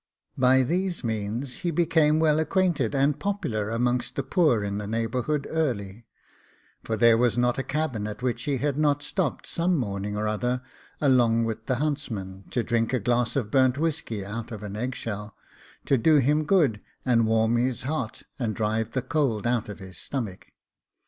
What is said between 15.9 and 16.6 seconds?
do him